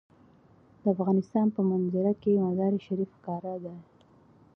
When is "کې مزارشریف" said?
2.21-3.09